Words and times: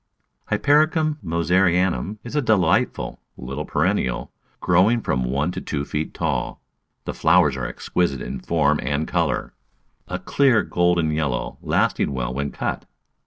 Hypericum 0.47 1.19
Moserianum 1.23 2.17
is 2.23 2.35
a 2.35 2.41
delightful 2.41 3.19
little 3.37 3.65
per 3.65 3.81
ennial, 3.85 4.31
growing 4.59 4.99
from 4.99 5.25
one 5.25 5.51
to 5.51 5.61
two 5.61 5.85
feet 5.85 6.11
tall; 6.15 6.59
the 7.05 7.13
flowers 7.13 7.55
are 7.55 7.67
exquisite 7.67 8.19
in 8.19 8.39
form 8.39 8.79
and 8.81 9.07
colour— 9.07 9.53
a 10.07 10.17
clear, 10.17 10.63
golden 10.63 11.11
yellow 11.11 11.59
lasting 11.61 12.13
well 12.13 12.33
when 12.33 12.51
cut. 12.51 12.87